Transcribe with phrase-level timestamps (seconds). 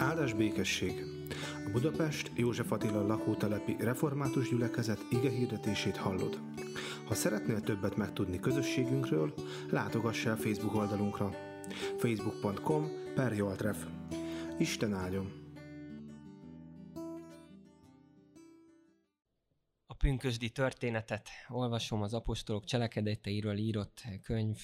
[0.00, 1.04] Áldás békesség!
[1.66, 6.40] A Budapest József Attila lakótelepi református gyülekezet ige hirdetését hallod.
[7.06, 9.34] Ha szeretnél többet megtudni közösségünkről,
[9.70, 11.30] látogass el Facebook oldalunkra.
[11.98, 13.86] facebook.com per Joltref.
[14.58, 15.32] Isten áldjon!
[19.86, 24.58] A pünkösdi történetet olvasom az apostolok cselekedeteiről írott könyv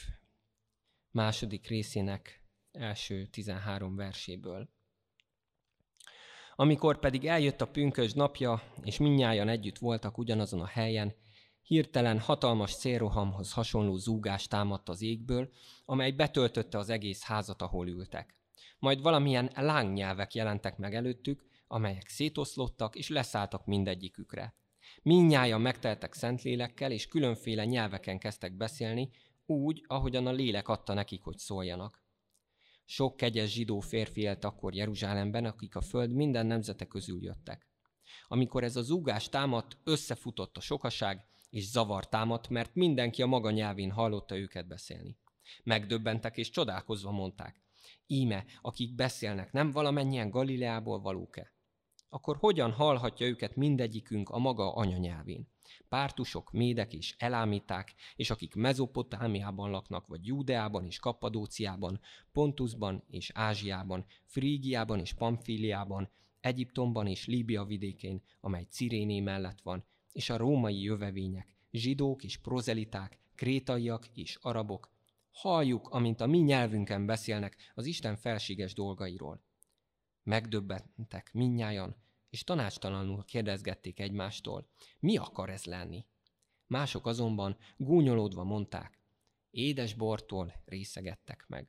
[1.10, 2.42] második részének
[2.72, 4.74] első 13 verséből.
[6.58, 11.14] Amikor pedig eljött a pünkös napja, és minnyáján együtt voltak ugyanazon a helyen,
[11.62, 15.50] hirtelen hatalmas szélrohamhoz hasonló zúgás támadt az égből,
[15.84, 18.34] amely betöltötte az egész házat, ahol ültek.
[18.78, 24.54] Majd valamilyen lángnyelvek jelentek meg előttük, amelyek szétoszlottak és leszálltak mindegyikükre.
[25.02, 29.10] Minnyáján megteltek szentlélekkel, és különféle nyelveken kezdtek beszélni,
[29.46, 32.05] úgy, ahogyan a lélek adta nekik, hogy szóljanak.
[32.88, 37.66] Sok kegyes zsidó férfi élt akkor Jeruzsálemben, akik a föld minden nemzete közül jöttek.
[38.28, 43.50] Amikor ez a zúgás támadt, összefutott a sokaság, és zavar támadt, mert mindenki a maga
[43.50, 45.18] nyelvén hallotta őket beszélni.
[45.64, 47.62] Megdöbbentek és csodálkozva mondták,
[48.06, 51.55] íme, akik beszélnek, nem valamennyien Galileából valók-e?
[52.08, 55.48] Akkor hogyan hallhatja őket mindegyikünk a maga anyanyelvén?
[55.88, 62.00] Pártusok, médek és elámíták, és akik Mezopotámiában laknak, vagy Júdeában és Kappadóciában,
[62.32, 66.10] Pontusban és Ázsiában, Frígiában és Pamfíliában,
[66.40, 73.18] Egyiptomban és Líbia vidékén, amely Ciréné mellett van, és a római jövevények, zsidók és prozeliták,
[73.34, 74.90] krétaiak és arabok,
[75.32, 79.45] halljuk, amint a mi nyelvünken beszélnek az Isten felséges dolgairól.
[80.26, 81.96] Megdöbbentek minnyájan,
[82.30, 84.68] és tanácstalanul kérdezgették egymástól,
[84.98, 86.06] mi akar ez lenni?
[86.66, 89.00] Mások azonban gúnyolódva mondták,
[89.50, 91.68] édes bortól részegettek meg.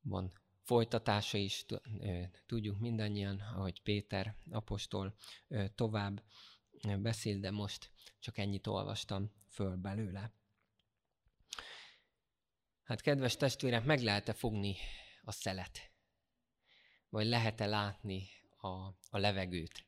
[0.00, 1.66] Van folytatása is,
[2.46, 5.14] tudjuk mindannyian, ahogy Péter apostol
[5.74, 6.22] tovább
[6.98, 10.32] beszél, de most csak ennyit olvastam föl belőle.
[12.84, 14.76] Hát kedves testvérek, meg lehet-e fogni
[15.22, 15.92] a szelet?
[17.14, 18.28] vagy lehet-e látni
[18.60, 18.68] a,
[19.10, 19.84] a levegőt.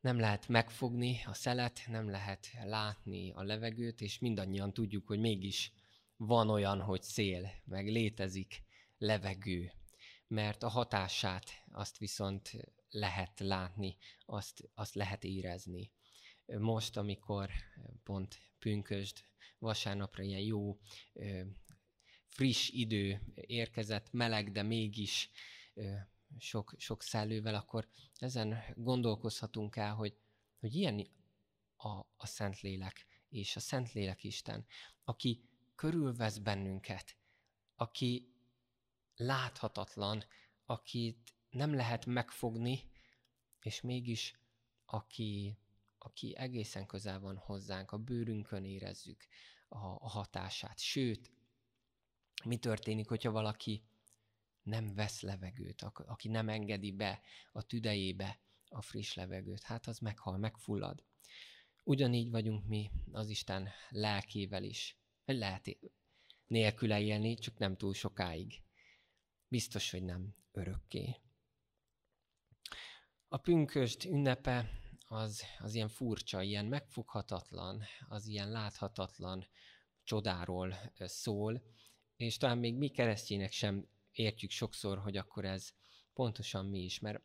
[0.00, 5.72] Nem lehet megfogni a szelet, nem lehet látni a levegőt, és mindannyian tudjuk, hogy mégis
[6.16, 8.62] van olyan, hogy szél, meg létezik
[8.98, 9.72] levegő,
[10.26, 12.50] mert a hatását azt viszont
[12.90, 13.96] lehet látni,
[14.26, 15.90] azt, azt lehet érezni.
[16.46, 17.50] Most, amikor
[18.02, 19.24] pont pünkösd,
[19.58, 20.78] vasárnapra ilyen jó
[22.26, 25.30] friss idő érkezett, meleg, de mégis
[26.38, 30.16] sok, sok szellővel, akkor ezen gondolkozhatunk el, hogy,
[30.60, 31.06] hogy ilyen
[31.76, 34.66] a, a Szentlélek és a Szentlélek Isten,
[35.04, 37.16] aki körülvesz bennünket,
[37.76, 38.32] aki
[39.16, 40.24] láthatatlan,
[40.64, 42.90] akit nem lehet megfogni,
[43.60, 44.38] és mégis
[44.84, 45.58] aki,
[46.08, 49.26] aki egészen közel van hozzánk, a bőrünkön érezzük
[49.68, 50.78] a, a hatását.
[50.78, 51.32] Sőt,
[52.44, 53.82] mi történik, hogyha valaki
[54.62, 57.20] nem vesz levegőt, aki nem engedi be
[57.52, 61.04] a tüdejébe a friss levegőt, hát az meghal, megfullad.
[61.84, 64.96] Ugyanígy vagyunk mi az Isten lelkével is.
[65.24, 65.78] Lehet
[66.46, 68.62] nélküle élni, csak nem túl sokáig.
[69.48, 71.16] Biztos, hogy nem örökké.
[73.28, 74.70] A pünköst ünnepe
[75.08, 79.46] az, az ilyen furcsa, ilyen megfoghatatlan, az ilyen láthatatlan
[80.04, 81.62] csodáról szól,
[82.16, 85.70] és talán még mi keresztjének sem értjük sokszor, hogy akkor ez
[86.12, 87.22] pontosan mi is, mert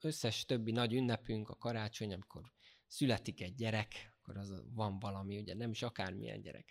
[0.00, 2.52] összes többi nagy ünnepünk, a karácsony, amikor
[2.86, 6.70] születik egy gyerek, akkor az van valami, ugye nem is akármilyen gyerek.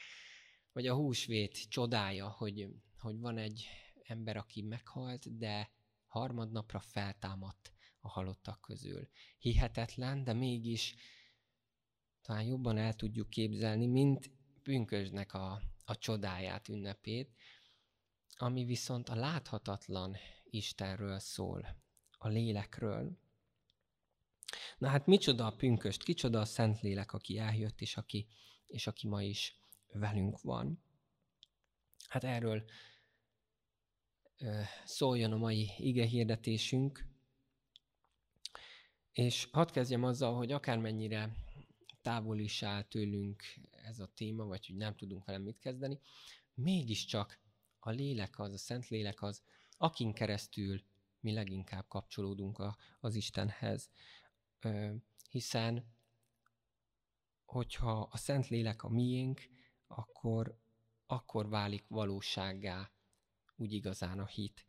[0.72, 2.68] Vagy a húsvét csodája, hogy,
[3.00, 3.68] hogy van egy
[4.04, 5.72] ember, aki meghalt, de
[6.06, 9.10] harmadnapra feltámadt a halottak közül.
[9.38, 10.96] Hihetetlen, de mégis
[12.22, 14.32] talán jobban el tudjuk képzelni, mint
[14.64, 17.36] pünkösnek a, a csodáját, ünnepét,
[18.36, 21.78] ami viszont a láthatatlan Istenről szól,
[22.18, 23.18] a lélekről.
[24.78, 28.28] Na hát micsoda a pünköst, kicsoda a Szentlélek, aki eljött, és aki,
[28.68, 29.56] és aki ma is
[29.92, 30.84] velünk van.
[32.08, 32.64] Hát erről
[34.86, 37.11] szóljon a mai ige hirdetésünk,
[39.12, 41.36] és hadd kezdjem azzal, hogy akármennyire
[42.02, 46.00] távol is áll tőlünk ez a téma, vagy hogy nem tudunk vele mit kezdeni,
[46.54, 47.40] mégiscsak
[47.80, 49.42] a lélek az, a szent lélek az,
[49.78, 50.82] akin keresztül
[51.20, 53.90] mi leginkább kapcsolódunk a, az Istenhez.
[54.60, 54.94] Ö,
[55.30, 55.86] hiszen,
[57.46, 59.42] hogyha a szent lélek a miénk,
[59.88, 60.58] akkor,
[61.06, 62.92] akkor válik valósággá
[63.56, 64.66] úgy igazán a hit.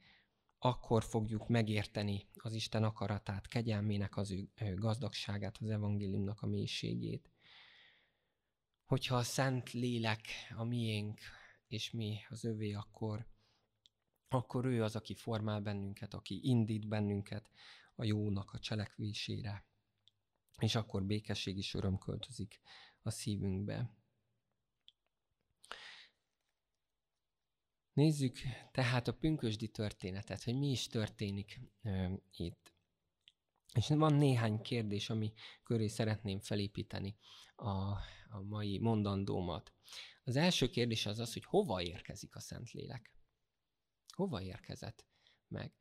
[0.64, 7.30] Akkor fogjuk megérteni az Isten akaratát, kegyelmének az ő gazdagságát, az evangéliumnak a mélységét.
[8.84, 10.20] Hogyha a Szent Lélek
[10.56, 11.20] a miénk,
[11.66, 13.26] és mi az övé, akkor,
[14.28, 17.50] akkor ő az, aki formál bennünket, aki indít bennünket
[17.94, 19.66] a jónak a cselekvésére.
[20.58, 22.60] És akkor békesség is öröm költözik
[23.02, 23.96] a szívünkbe.
[27.92, 28.38] Nézzük
[28.72, 32.72] tehát a pünkösdi történetet, hogy mi is történik ö, itt.
[33.74, 37.16] És van néhány kérdés, ami köré szeretném felépíteni
[37.56, 37.70] a,
[38.28, 39.72] a mai mondandómat.
[40.24, 43.14] Az első kérdés az az, hogy hova érkezik a Szentlélek?
[44.14, 45.06] Hova érkezett
[45.48, 45.72] meg?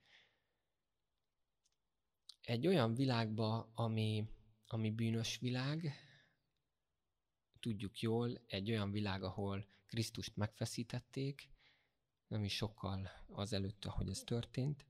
[2.41, 4.27] Egy olyan világba, ami,
[4.65, 5.93] ami bűnös világ,
[7.59, 11.50] tudjuk jól, egy olyan világ, ahol Krisztust megfeszítették,
[12.31, 14.85] nem is sokkal azelőtt, ahogy ez történt,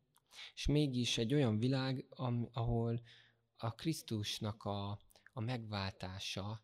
[0.55, 2.05] és mégis egy olyan világ,
[2.51, 3.01] ahol
[3.57, 4.99] a Krisztusnak a,
[5.33, 6.63] a megváltása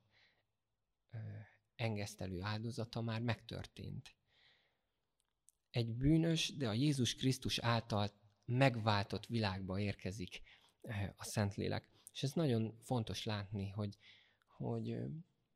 [1.76, 4.16] engesztelő áldozata már megtörtént.
[5.70, 8.12] Egy bűnös, de a Jézus Krisztus által
[8.46, 10.42] megváltott világba érkezik
[11.16, 11.90] a Szentlélek.
[12.14, 13.98] És ez nagyon fontos látni, hogy,
[14.58, 14.98] hogy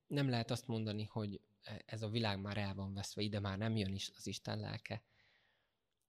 [0.07, 1.41] nem lehet azt mondani, hogy
[1.85, 5.03] ez a világ már el van veszve, ide már nem jön is az Isten lelke,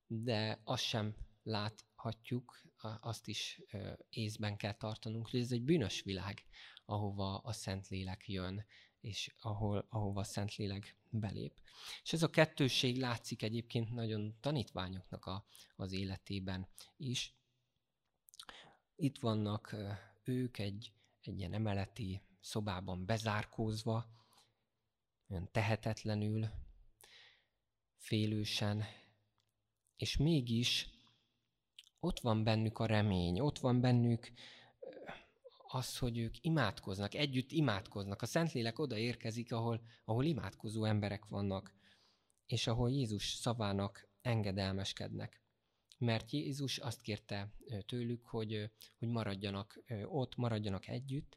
[0.06, 2.60] de azt sem láthatjuk,
[3.00, 3.60] azt is
[4.10, 6.44] észben kell tartanunk, hogy ez egy bűnös világ,
[6.84, 8.64] ahova a Szentlélek jön,
[9.00, 11.60] és ahol, ahova a Szentlélek belép.
[12.02, 15.46] És ez a kettőség látszik egyébként nagyon tanítványoknak a,
[15.76, 17.34] az életében is.
[18.96, 19.76] Itt vannak
[20.24, 24.21] ők egy, egy ilyen emeleti szobában bezárkózva,
[25.32, 26.48] olyan tehetetlenül,
[27.96, 28.84] félősen,
[29.96, 30.88] és mégis
[32.00, 34.32] ott van bennük a remény, ott van bennük
[35.68, 38.22] az, hogy ők imádkoznak, együtt imádkoznak.
[38.22, 41.74] A Szentlélek oda érkezik, ahol, ahol imádkozó emberek vannak,
[42.46, 45.42] és ahol Jézus szavának engedelmeskednek.
[45.98, 47.54] Mert Jézus azt kérte
[47.86, 51.36] tőlük, hogy, hogy maradjanak ott, maradjanak együtt,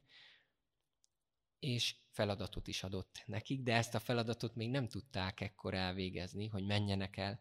[1.66, 6.66] és feladatot is adott nekik, de ezt a feladatot még nem tudták ekkor elvégezni, hogy
[6.66, 7.40] menjenek el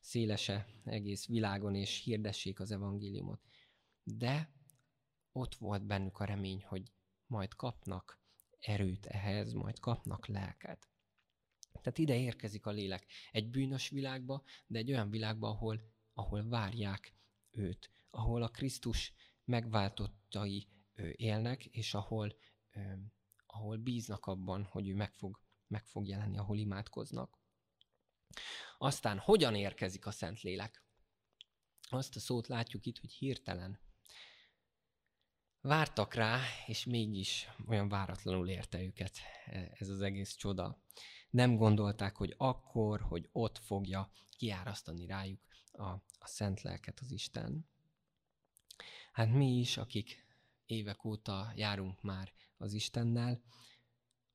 [0.00, 3.40] szélese egész világon, és hirdessék az evangéliumot.
[4.02, 4.50] De
[5.32, 6.92] ott volt bennük a remény, hogy
[7.26, 8.20] majd kapnak
[8.58, 10.88] erőt ehhez, majd kapnak lelket.
[11.72, 15.80] Tehát ide érkezik a lélek egy bűnös világba, de egy olyan világba, ahol,
[16.12, 17.14] ahol várják
[17.50, 19.12] őt, ahol a Krisztus
[19.44, 20.68] megváltottai
[21.16, 22.36] élnek, és ahol,
[23.56, 27.38] ahol bíznak abban, hogy ő meg fog, meg fog jelenni, ahol imádkoznak.
[28.78, 30.84] Aztán hogyan érkezik a Szentlélek?
[31.88, 33.80] Azt a szót látjuk itt, hogy hirtelen.
[35.60, 39.18] Vártak rá, és mégis olyan váratlanul érte őket
[39.72, 40.82] ez az egész csoda.
[41.30, 45.40] Nem gondolták, hogy akkor, hogy ott fogja kiárasztani rájuk
[45.72, 45.84] a,
[46.18, 47.68] a szent lelket az Isten.
[49.12, 50.26] Hát mi is, akik
[50.66, 53.42] évek óta járunk már az Istennel,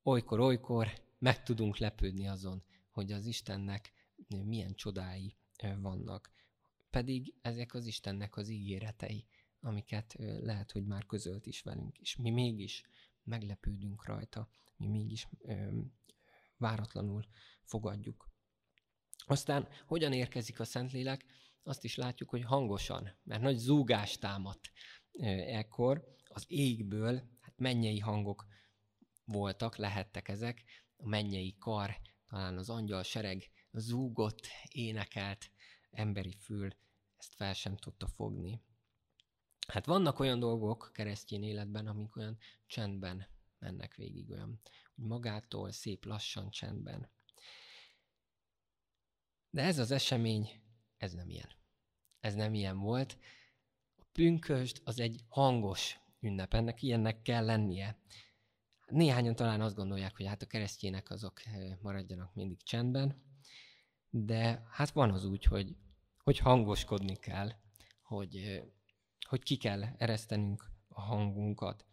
[0.04, 0.88] olykor-olykor
[1.20, 3.94] meg tudunk lepődni azon, hogy az Istennek
[4.28, 5.36] milyen csodái
[5.78, 6.32] vannak.
[6.90, 9.25] Pedig ezek az Istennek az ígéretei,
[9.60, 12.84] amiket lehet, hogy már közölt is velünk, és mi mégis
[13.24, 15.80] meglepődünk rajta, mi mégis ö,
[16.58, 17.25] váratlanul
[17.63, 18.30] fogadjuk.
[19.25, 21.25] Aztán hogyan érkezik a Szentlélek?
[21.63, 24.72] Azt is látjuk, hogy hangosan, mert nagy zúgás támadt
[25.48, 27.30] ekkor az égből,
[27.62, 28.46] mennyei hangok
[29.25, 30.63] voltak, lehettek ezek,
[30.98, 31.98] a mennyei kar,
[32.30, 35.51] talán az angyal sereg zúgott, énekelt
[35.91, 36.75] emberi fül
[37.18, 38.62] ezt fel sem tudta fogni.
[39.68, 43.27] Hát vannak olyan dolgok keresztény életben, amik olyan csendben
[43.60, 44.62] mennek végig, olyan
[44.96, 47.12] úgy magától szép lassan csendben.
[49.50, 50.62] De ez az esemény,
[50.98, 51.50] ez nem ilyen.
[52.20, 53.18] Ez nem ilyen volt.
[53.96, 57.98] A pünkösd az egy hangos ünnep, ennek ilyennek kell lennie.
[58.86, 63.24] Néhányan talán azt gondolják, hogy hát a keresztjének azok eh, maradjanak mindig csendben,
[64.10, 65.75] de hát van az úgy, hogy,
[66.24, 67.51] hogy hangoskodni kell,
[68.04, 68.62] hogy,
[69.28, 71.86] hogy ki kell eresztenünk a hangunkat.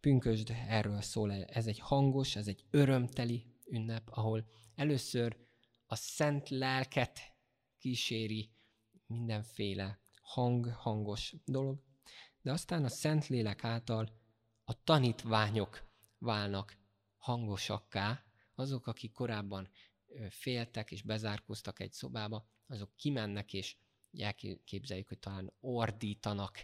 [0.00, 5.36] Pünkösd erről szól, ez egy hangos, ez egy örömteli ünnep, ahol először
[5.86, 7.20] a szent lelket
[7.78, 8.50] kíséri
[9.06, 11.82] mindenféle hang, hangos dolog,
[12.42, 14.08] de aztán a szent lélek által
[14.64, 15.82] a tanítványok
[16.18, 16.76] válnak
[17.16, 19.68] hangosakká, azok, akik korábban
[20.28, 23.76] féltek és bezárkoztak egy szobába, azok kimennek és
[24.18, 26.62] elképzeljük, hogy talán ordítanak,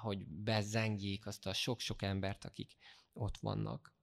[0.00, 2.76] hogy bezengjék azt a sok-sok embert, akik
[3.12, 3.94] ott vannak.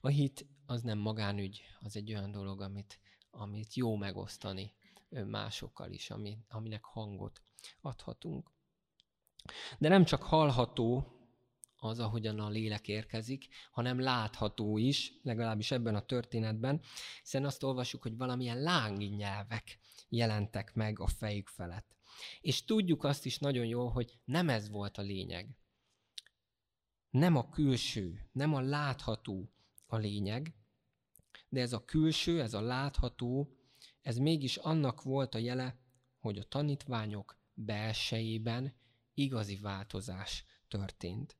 [0.00, 4.74] A hit az nem magánügy, az egy olyan dolog, amit, amit jó megosztani
[5.08, 7.42] másokkal is, ami, aminek hangot
[7.80, 8.53] adhatunk.
[9.78, 11.14] De nem csak hallható
[11.76, 16.80] az, ahogyan a lélek érkezik, hanem látható is, legalábbis ebben a történetben,
[17.22, 21.96] hiszen azt olvasjuk, hogy valamilyen lángi nyelvek jelentek meg a fejük felett.
[22.40, 25.56] És tudjuk azt is nagyon jól, hogy nem ez volt a lényeg.
[27.10, 29.52] Nem a külső, nem a látható
[29.86, 30.54] a lényeg,
[31.48, 33.56] de ez a külső, ez a látható,
[34.02, 35.78] ez mégis annak volt a jele,
[36.18, 38.74] hogy a tanítványok belsejében
[39.14, 41.38] igazi változás történt.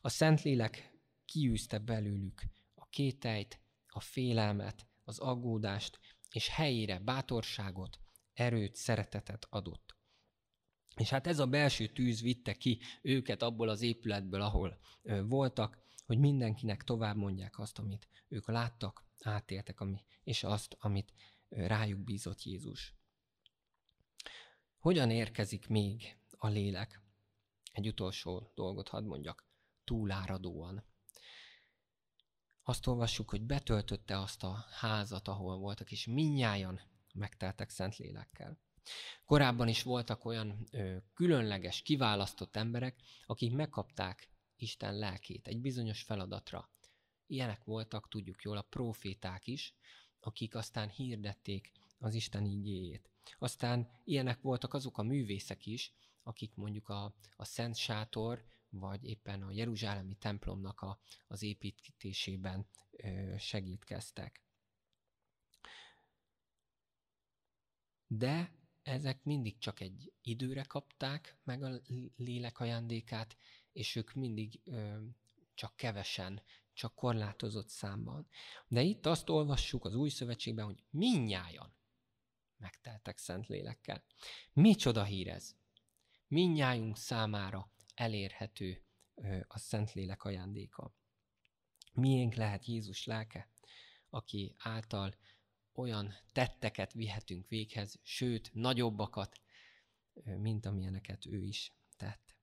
[0.00, 2.42] A Szentlélek kiűzte belőlük
[2.74, 5.98] a kételyt, a félelmet, az aggódást,
[6.30, 8.00] és helyére bátorságot,
[8.32, 9.96] erőt, szeretetet adott.
[10.96, 14.78] És hát ez a belső tűz vitte ki őket abból az épületből, ahol
[15.22, 21.12] voltak, hogy mindenkinek tovább mondják azt, amit ők láttak, átéltek, ami, és azt, amit
[21.48, 22.94] rájuk bízott Jézus.
[24.78, 27.02] Hogyan érkezik még a lélek?
[27.72, 29.46] Egy utolsó dolgot hadd mondjak.
[29.84, 30.84] Túláradóan.
[32.62, 36.80] Azt olvassuk, hogy betöltötte azt a házat, ahol voltak, és minnyájan
[37.14, 38.58] megteltek szent lélekkel.
[39.24, 46.70] Korábban is voltak olyan ö, különleges, kiválasztott emberek, akik megkapták Isten lelkét egy bizonyos feladatra.
[47.26, 49.74] Ilyenek voltak, tudjuk jól, a proféták is,
[50.20, 53.10] akik aztán hirdették az Isten igéjét.
[53.38, 55.92] Aztán ilyenek voltak azok a művészek is,
[56.28, 63.34] akik mondjuk a, a Szent Sátor, vagy éppen a Jeruzsálemi templomnak a, az építésében ö,
[63.38, 64.42] segítkeztek.
[68.06, 71.80] De ezek mindig csak egy időre kapták meg a
[72.16, 73.36] lélek ajándékát,
[73.72, 75.02] és ők mindig ö,
[75.54, 76.42] csak kevesen,
[76.72, 78.28] csak korlátozott számban.
[78.66, 81.76] De itt azt olvassuk az új szövetségben, hogy minnyájan
[82.56, 84.04] megteltek szent lélekkel.
[84.52, 85.57] Micsoda hír ez!
[86.28, 88.82] Minnyájunk számára elérhető
[89.46, 90.94] a szent lélek ajándéka.
[91.92, 93.50] Miénk lehet Jézus lelke,
[94.10, 95.14] aki által
[95.72, 99.40] olyan tetteket vihetünk véghez, sőt, nagyobbakat,
[100.24, 102.36] mint amilyeneket ő is tett.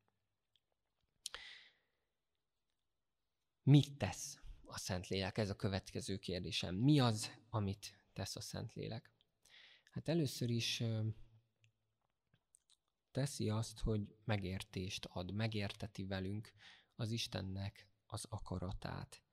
[3.63, 5.38] Mit tesz a Szentlélek?
[5.38, 6.75] Ez a következő kérdésem.
[6.75, 9.12] Mi az, amit tesz a Szentlélek?
[9.92, 10.84] Hát először is
[13.15, 16.53] teszi azt, hogy megértést ad, megérteti velünk
[16.95, 19.24] az Istennek az akaratát.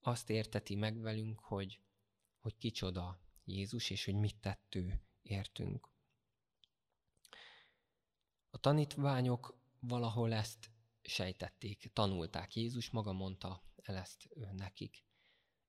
[0.00, 1.80] Azt érteti meg velünk, hogy
[2.38, 5.92] hogy kicsoda Jézus, és hogy mit tett ő értünk.
[8.50, 10.70] A tanítványok valahol ezt
[11.02, 12.56] sejtették, tanulták.
[12.56, 15.04] Jézus maga mondta el ezt nekik.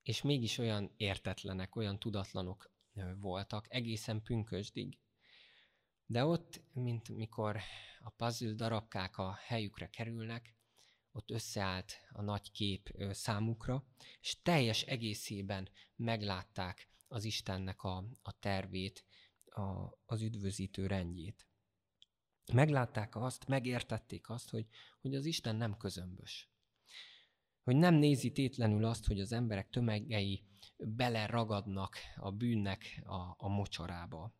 [0.02, 2.72] És mégis olyan értetlenek, olyan tudatlanok
[3.20, 5.00] voltak, egészen pünkösdig.
[6.12, 7.58] De ott, mint mikor
[8.00, 10.56] a puzzle darabkák a helyükre kerülnek,
[11.12, 13.86] ott összeállt a nagy kép számukra,
[14.22, 19.06] és teljes egészében meglátták az Istennek a, a tervét,
[19.46, 19.62] a,
[20.06, 21.48] az üdvözítő rendjét.
[22.54, 24.68] Meglátták azt, megértették azt, hogy,
[25.02, 26.50] hogy az Isten nem közömbös.
[27.64, 30.44] Hogy nem nézi tétlenül azt, hogy az emberek tömegei
[30.78, 34.34] beleragadnak a bűnnek a, a mocsarába,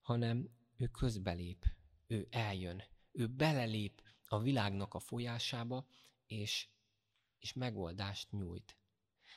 [0.00, 1.64] hanem ő közbelép,
[2.06, 2.82] ő eljön,
[3.12, 5.86] ő belelép a világnak a folyásába,
[6.26, 6.68] és,
[7.38, 8.76] és megoldást nyújt.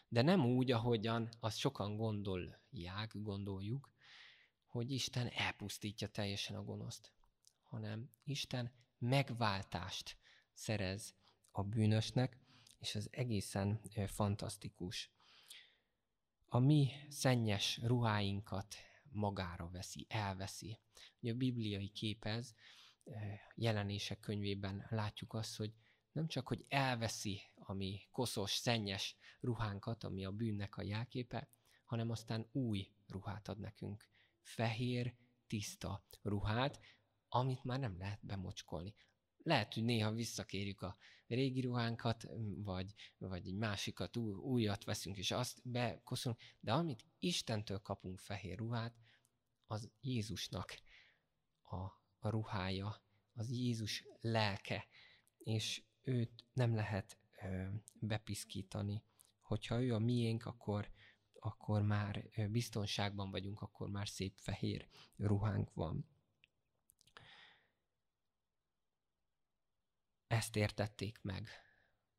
[0.08, 3.92] De nem úgy, ahogyan azt sokan gondolják, gondoljuk,
[4.66, 7.12] hogy Isten elpusztítja teljesen a gonoszt,
[7.64, 10.18] hanem Isten megváltást
[10.54, 11.16] szerez
[11.52, 12.38] a bűnösnek,
[12.80, 15.12] és ez egészen fantasztikus.
[16.46, 18.76] A mi szennyes ruháinkat
[19.14, 20.80] magára veszi, elveszi.
[21.20, 22.56] Ugye a bibliai képez,
[23.56, 25.74] jelenések könyvében látjuk azt, hogy
[26.12, 31.50] nem csak, hogy elveszi a mi koszos, szennyes ruhánkat, ami a bűnnek a jelképe,
[31.86, 34.08] hanem aztán új ruhát ad nekünk.
[34.42, 35.16] Fehér,
[35.48, 36.80] tiszta ruhát,
[37.28, 38.96] amit már nem lehet bemocskolni.
[39.38, 45.32] Lehet, hogy néha visszakérjük a régi ruhánkat, vagy, vagy egy másikat, új, újat veszünk, és
[45.32, 48.96] azt bekoszolunk, de amit Istentől kapunk fehér ruhát,
[49.68, 50.76] az Jézusnak
[51.64, 53.02] a a ruhája,
[53.34, 54.88] az Jézus lelke,
[55.38, 57.68] és őt nem lehet ö,
[58.00, 59.04] bepiszkítani.
[59.42, 60.92] Hogyha ő a miénk, akkor,
[61.40, 66.08] akkor már biztonságban vagyunk, akkor már szép fehér ruhánk van.
[70.28, 71.50] Ezt értették meg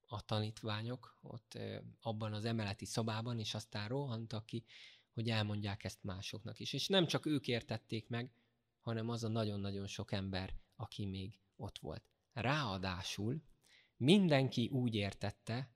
[0.07, 1.59] a tanítványok ott
[2.01, 4.65] abban az emeleti szobában, és aztán rohantak ki,
[5.14, 6.73] hogy elmondják ezt másoknak is.
[6.73, 8.33] És nem csak ők értették meg,
[8.80, 12.04] hanem az a nagyon-nagyon sok ember, aki még ott volt.
[12.33, 13.42] Ráadásul
[13.97, 15.75] mindenki úgy értette,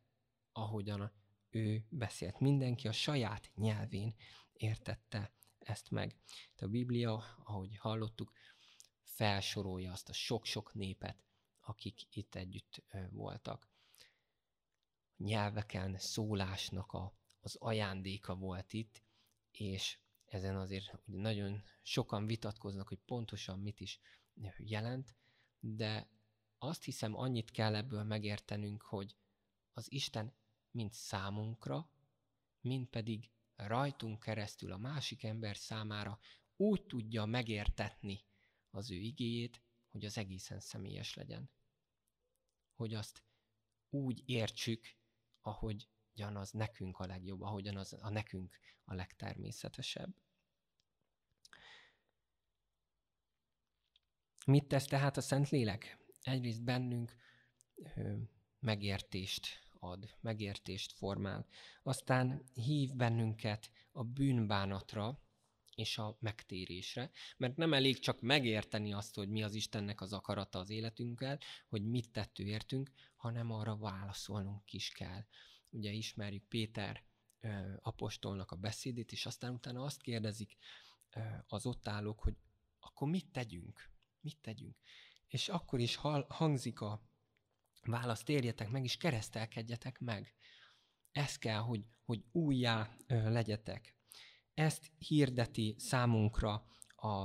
[0.52, 1.12] ahogyan
[1.50, 2.40] ő beszélt.
[2.40, 4.14] Mindenki a saját nyelvén
[4.52, 6.16] értette ezt meg.
[6.56, 8.32] A Biblia, ahogy hallottuk,
[9.02, 11.24] felsorolja azt a sok-sok népet,
[11.60, 13.68] akik itt együtt voltak.
[15.16, 19.02] Nyelveken szólásnak a, az ajándéka volt itt,
[19.50, 24.00] és ezen azért nagyon sokan vitatkoznak, hogy pontosan mit is
[24.56, 25.14] jelent,
[25.60, 26.10] de
[26.58, 29.16] azt hiszem annyit kell ebből megértenünk, hogy
[29.72, 30.34] az Isten
[30.70, 31.90] mind számunkra,
[32.60, 36.18] mind pedig rajtunk keresztül a másik ember számára
[36.56, 38.24] úgy tudja megértetni
[38.70, 41.50] az ő igéjét, hogy az egészen személyes legyen.
[42.74, 43.22] Hogy azt
[43.90, 44.96] úgy értsük,
[45.40, 45.88] ahogy
[46.22, 50.14] az nekünk a legjobb, ahogyan az a nekünk a legtermészetesebb.
[54.46, 55.98] Mit tesz tehát a Szentlélek?
[56.22, 57.14] Egyrészt bennünk
[57.74, 58.16] ö,
[58.58, 59.46] megértést
[59.80, 61.46] ad, megértést formál.
[61.82, 65.22] Aztán hív bennünket a bűnbánatra
[65.74, 70.58] és a megtérésre, mert nem elég csak megérteni azt, hogy mi az Istennek az akarata
[70.58, 75.24] az életünkkel, hogy mit tettő értünk, hanem arra válaszolnunk is kell.
[75.70, 77.04] Ugye ismerjük Péter
[77.80, 80.56] apostolnak a beszédét, és aztán utána azt kérdezik
[81.46, 82.36] az ott állók, hogy
[82.78, 83.90] akkor mit tegyünk?
[84.20, 84.76] Mit tegyünk?
[85.26, 85.96] És akkor is
[86.28, 87.02] hangzik a
[87.82, 90.34] választ térjetek meg, és keresztelkedjetek meg.
[91.12, 93.96] Ez kell, hogy, hogy újjá legyetek.
[94.54, 97.22] Ezt hirdeti számunkra a,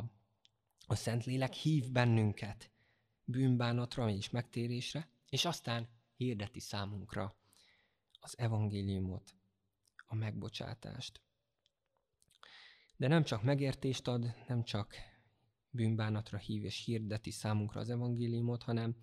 [0.85, 2.71] a Szentlélek, hív bennünket
[3.23, 7.37] bűnbánatra és megtérésre, és aztán hirdeti számunkra
[8.23, 9.35] az evangéliumot,
[10.05, 11.21] a megbocsátást.
[12.97, 14.95] De nem csak megértést ad, nem csak
[15.69, 18.97] bűnbánatra hív és hirdeti számunkra az evangéliumot, hanem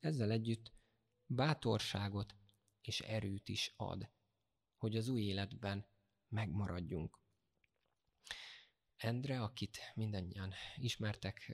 [0.00, 0.72] ezzel együtt
[1.26, 2.34] bátorságot
[2.80, 4.10] és erőt is ad,
[4.76, 5.86] hogy az új életben
[6.28, 7.18] megmaradjunk.
[8.96, 11.52] Endre, akit mindannyian ismertek,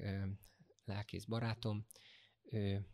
[0.84, 1.86] lelkész barátom,
[2.42, 2.86] ő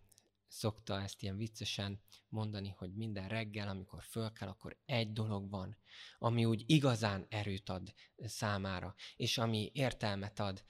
[0.49, 5.77] szokta ezt ilyen viccesen mondani, hogy minden reggel, amikor föl kell, akkor egy dolog van,
[6.19, 10.65] ami úgy igazán erőt ad számára, és ami értelmet ad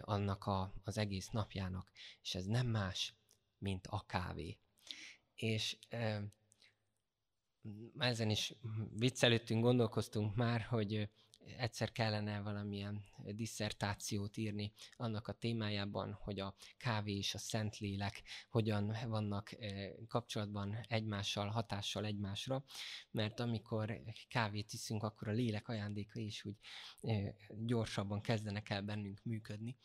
[0.00, 1.90] annak a, az egész napjának,
[2.22, 3.14] és ez nem más,
[3.58, 4.58] mint a kávé.
[5.34, 5.78] És
[7.98, 8.54] ezen is
[8.90, 11.08] viccelődtünk, gondolkoztunk már, hogy
[11.56, 18.96] egyszer kellene valamilyen disszertációt írni annak a témájában, hogy a kávé és a Szentlélek hogyan
[19.06, 19.50] vannak
[20.08, 22.64] kapcsolatban egymással, hatással egymásra,
[23.10, 26.56] mert amikor kávét iszünk, akkor a lélek ajándéka is úgy
[27.48, 29.76] gyorsabban kezdenek el bennünk működni.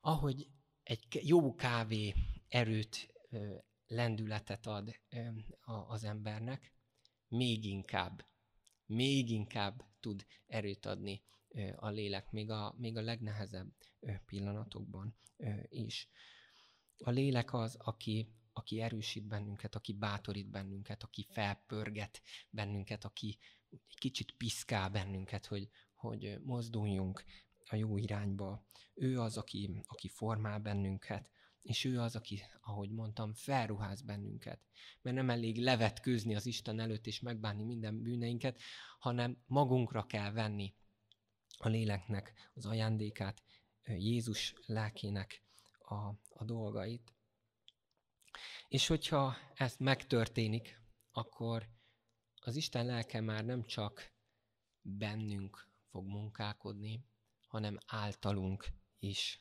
[0.00, 0.48] Ahogy
[0.82, 2.14] egy jó kávé
[2.48, 3.14] erőt
[3.86, 5.00] lendületet ad
[5.86, 6.74] az embernek,
[7.28, 8.24] még inkább,
[8.92, 11.22] még inkább tud erőt adni
[11.76, 13.72] a lélek, még a, még a legnehezebb
[14.26, 15.16] pillanatokban
[15.68, 16.08] is.
[16.98, 23.38] A lélek az, aki, aki erősít bennünket, aki bátorít bennünket, aki felpörget bennünket, aki
[23.70, 27.24] egy kicsit piszkál bennünket, hogy, hogy mozduljunk
[27.64, 28.64] a jó irányba.
[28.94, 31.30] Ő az, aki, aki formál bennünket,
[31.62, 34.60] és ő az, aki, ahogy mondtam, felruház bennünket.
[35.02, 38.60] Mert nem elég levetkőzni az Isten előtt és megbánni minden bűneinket,
[38.98, 40.74] hanem magunkra kell venni
[41.58, 43.42] a léleknek az ajándékát,
[43.86, 45.42] Jézus lelkének
[45.78, 45.94] a,
[46.28, 47.12] a dolgait.
[48.68, 51.68] És hogyha ez megtörténik, akkor
[52.40, 54.12] az Isten lelke már nem csak
[54.80, 57.04] bennünk fog munkálkodni,
[57.46, 58.66] hanem általunk
[58.98, 59.40] is.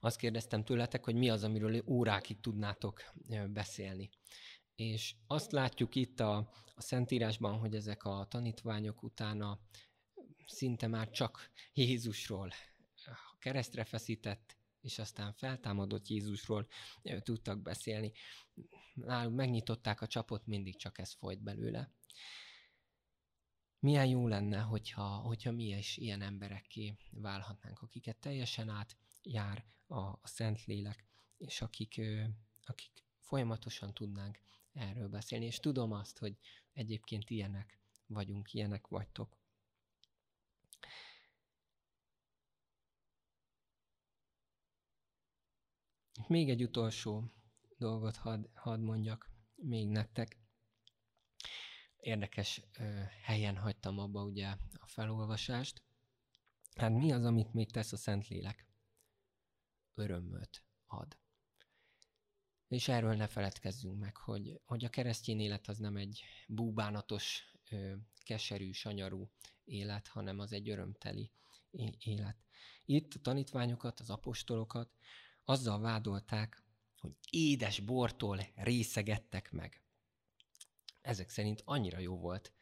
[0.00, 3.02] Azt kérdeztem tőletek, hogy mi az, amiről órákig tudnátok
[3.48, 4.10] beszélni.
[4.74, 6.36] És azt látjuk itt a,
[6.74, 9.60] a Szentírásban, hogy ezek a tanítványok utána
[10.46, 12.52] szinte már csak Jézusról,
[13.04, 16.66] a keresztre feszített, és aztán feltámadott Jézusról
[17.22, 18.12] tudtak beszélni.
[18.94, 21.92] Náluk megnyitották a csapot, mindig csak ez folyt belőle.
[23.80, 28.96] Milyen jó lenne, hogyha, hogyha mi is ilyen emberekké válhatnánk, akiket teljesen át
[29.28, 31.04] jár a, a Szentlélek,
[31.36, 32.00] és akik,
[32.64, 34.38] akik folyamatosan tudnánk
[34.72, 35.44] erről beszélni.
[35.44, 36.38] És tudom azt, hogy
[36.72, 39.36] egyébként ilyenek vagyunk, ilyenek vagytok.
[46.26, 47.24] Még egy utolsó
[47.76, 50.36] dolgot hadd had mondjak még nektek.
[51.96, 55.82] Érdekes ö, helyen hagytam abba ugye a felolvasást.
[56.76, 58.66] Hát mi az, amit még tesz a Szentlélek?
[59.98, 61.18] Örömöt ad.
[62.68, 67.52] És erről ne feledkezzünk meg, hogy, hogy a keresztény élet az nem egy búbánatos,
[68.24, 69.30] keserű, sanyarú
[69.64, 71.32] élet, hanem az egy örömteli
[71.98, 72.36] élet.
[72.84, 74.90] Itt a tanítványokat, az apostolokat
[75.44, 76.62] azzal vádolták,
[77.00, 79.82] hogy édes bortól részegettek meg.
[81.00, 82.52] Ezek szerint annyira jó volt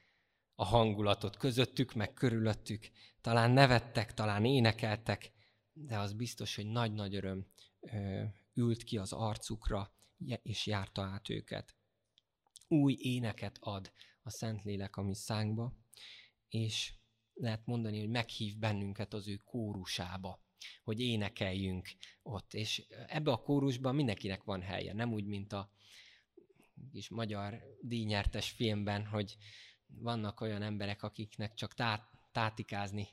[0.55, 2.91] a hangulatot közöttük, meg körülöttük.
[3.21, 5.36] Talán nevettek, talán énekeltek,
[5.79, 7.47] de az biztos, hogy nagy-nagy öröm
[8.55, 9.93] ült ki az arcukra,
[10.43, 11.75] és járta át őket.
[12.69, 15.77] Új éneket ad a Szentlélek a mi szánkba,
[16.49, 16.95] és
[17.35, 20.45] lehet mondani, hogy meghív bennünket az ő kórusába
[20.85, 21.89] hogy énekeljünk
[22.23, 22.55] ott.
[22.55, 25.71] És ebbe a kórusban mindenkinek van helye, nem úgy, mint a
[26.93, 29.37] kis magyar díjnyertes filmben, hogy
[29.87, 33.09] vannak olyan emberek, akiknek csak tát, tátikázni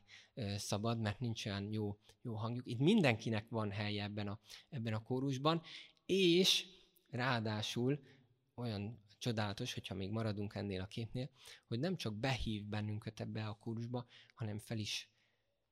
[0.58, 2.68] szabad, mert nincs olyan jó, jó hangjuk.
[2.68, 5.62] Itt mindenkinek van helye ebben a, ebben a kórusban,
[6.06, 6.66] és
[7.10, 8.00] ráadásul
[8.56, 11.30] olyan csodálatos, hogyha még maradunk ennél a képnél,
[11.68, 15.12] hogy nem csak behív bennünket ebbe a kórusba, hanem fel is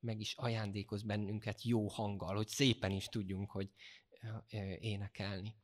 [0.00, 3.70] meg is ajándékoz bennünket jó hanggal, hogy szépen is tudjunk, hogy
[4.80, 5.54] énekelni.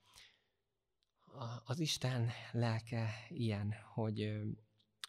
[1.65, 4.33] Az Isten lelke ilyen, hogy,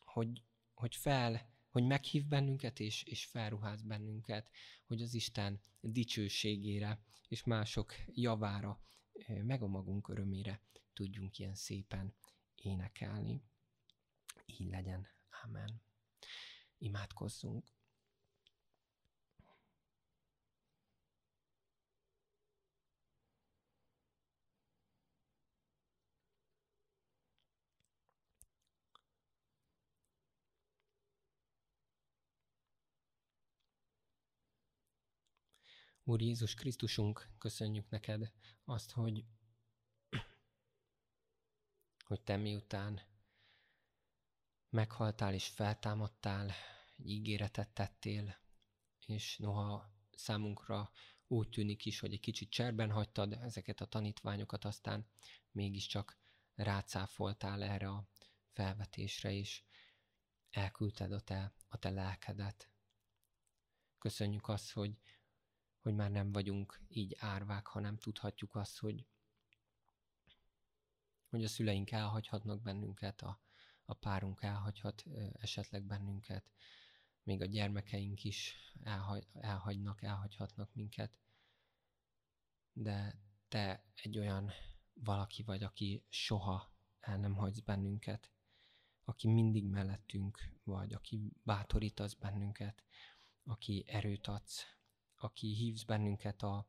[0.05, 4.49] hogy, hogy fel, hogy meghív bennünket, és, és felruház bennünket,
[4.85, 8.81] hogy az Isten dicsőségére és mások javára,
[9.43, 10.61] meg a magunk örömére
[10.93, 12.13] tudjunk ilyen szépen
[12.55, 13.43] énekelni.
[14.45, 15.07] Így legyen.
[15.43, 15.81] Amen.
[16.77, 17.67] Imádkozzunk.
[36.09, 38.31] Úr Jézus Krisztusunk, köszönjük neked
[38.65, 39.25] azt, hogy,
[42.05, 43.01] hogy te miután
[44.69, 46.51] meghaltál és feltámadtál,
[46.97, 48.37] ígéretet tettél,
[49.05, 50.91] és noha számunkra
[51.27, 55.07] úgy tűnik is, hogy egy kicsit cserben hagytad ezeket a tanítványokat, aztán
[55.51, 56.17] mégiscsak
[56.55, 58.09] rácáfoltál erre a
[58.51, 59.63] felvetésre, és
[60.49, 62.71] elküldted a te, a te lelkedet.
[63.97, 64.97] Köszönjük azt, hogy
[65.81, 69.05] hogy már nem vagyunk így árvák, hanem tudhatjuk azt, hogy,
[71.29, 73.41] hogy a szüleink elhagyhatnak bennünket, a,
[73.85, 76.51] a párunk elhagyhat esetleg bennünket,
[77.23, 81.17] még a gyermekeink is elhagy, elhagynak, elhagyhatnak minket.
[82.73, 84.51] De te egy olyan
[84.93, 88.31] valaki vagy, aki soha el nem hagysz bennünket,
[89.03, 92.83] aki mindig mellettünk vagy, aki bátorítasz bennünket,
[93.43, 94.78] aki erőt adsz,
[95.23, 96.67] aki hívsz bennünket a,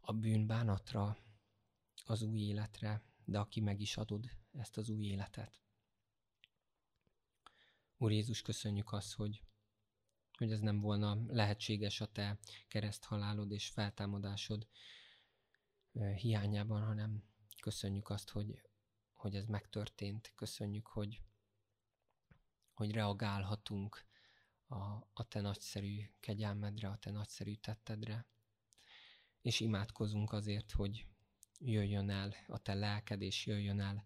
[0.00, 1.16] a bűnbánatra,
[2.04, 5.62] az új életre, de aki meg is adod ezt az új életet.
[7.96, 9.42] Úr Jézus, köszönjük azt, hogy,
[10.36, 12.38] hogy ez nem volna lehetséges a te
[12.68, 14.68] kereszthalálod és feltámadásod
[16.16, 17.24] hiányában, hanem
[17.60, 18.60] köszönjük azt, hogy,
[19.12, 20.32] hogy ez megtörtént.
[20.34, 21.22] Köszönjük, hogy,
[22.72, 24.06] hogy reagálhatunk
[24.66, 24.76] a,
[25.12, 28.26] a te nagyszerű kegyelmedre, a te nagyszerű tettedre,
[29.40, 31.06] és imádkozunk azért, hogy
[31.58, 34.04] jöjjön el a te lelked, és jöjjön el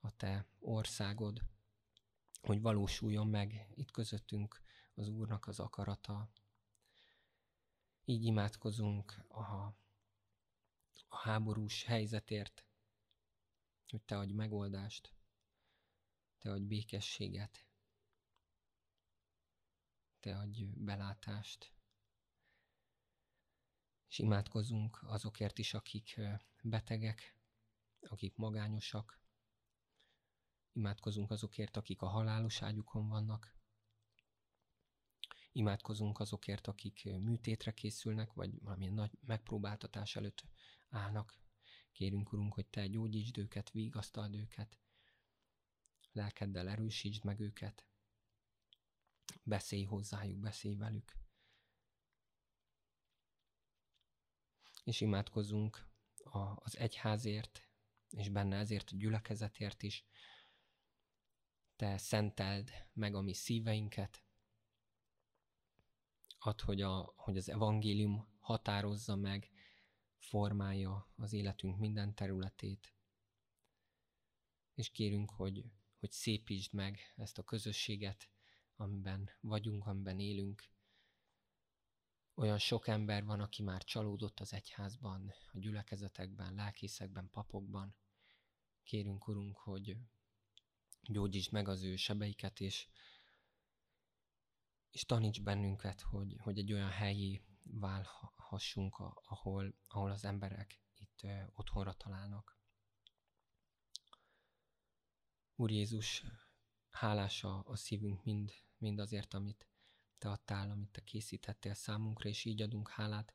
[0.00, 1.42] a te országod,
[2.40, 4.60] hogy valósuljon meg itt közöttünk
[4.94, 6.30] az Úrnak az akarata.
[8.04, 9.74] Így imádkozunk a,
[11.08, 12.64] a háborús helyzetért,
[13.88, 15.12] hogy te adj megoldást,
[16.38, 17.67] te adj békességet,
[20.20, 21.72] te adj belátást.
[24.08, 26.20] És imádkozunk azokért is, akik
[26.62, 27.36] betegek,
[28.00, 29.20] akik magányosak.
[30.72, 33.56] Imádkozunk azokért, akik a halálos ágyukon vannak.
[35.52, 40.44] Imádkozunk azokért, akik műtétre készülnek, vagy valamilyen nagy megpróbáltatás előtt
[40.88, 41.38] állnak.
[41.92, 44.78] Kérünk, Urunk, hogy Te gyógyítsd őket, vigasztald őket,
[46.12, 47.86] lelkeddel erősítsd meg őket,
[49.42, 51.16] Beszélj hozzájuk, beszélj velük.
[54.84, 55.88] És imádkozunk
[56.54, 57.68] az egyházért,
[58.10, 60.04] és benne ezért a gyülekezetért is.
[61.76, 64.22] Te szenteld meg a mi szíveinket,
[66.38, 69.50] ad, hogy, a, hogy az evangélium határozza meg,
[70.18, 72.94] formálja az életünk minden területét.
[74.74, 75.64] És kérünk, hogy,
[75.98, 78.30] hogy szépítsd meg ezt a közösséget,
[78.80, 80.62] amiben vagyunk, amiben élünk.
[82.34, 87.94] Olyan sok ember van, aki már csalódott az egyházban, a gyülekezetekben, lelkészekben, papokban.
[88.82, 89.96] Kérünk, Urunk, hogy
[91.02, 92.88] gyógyítsd meg az ő sebeiket, és,
[94.90, 101.92] és taníts bennünket, hogy, hogy egy olyan helyi válhassunk, ahol, ahol az emberek itt otthonra
[101.92, 102.58] találnak.
[105.54, 106.24] Úr Jézus,
[106.90, 109.66] hálás a, a szívünk mind, mind azért, amit
[110.18, 113.34] Te adtál, amit Te készítettél számunkra, és így adunk hálát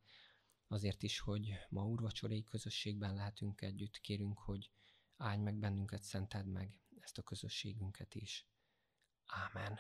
[0.68, 4.00] azért is, hogy ma úrvacsorai közösségben lehetünk együtt.
[4.00, 4.72] Kérünk, hogy
[5.18, 8.48] áldj meg bennünket, szenteld meg ezt a közösségünket is.
[9.26, 9.80] Ámen.